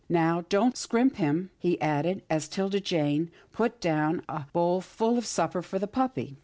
[0.09, 5.27] "Now don't scrimp him," he added, as 'Tilda Jane put down a bowl full of
[5.27, 6.37] supper for the puppy.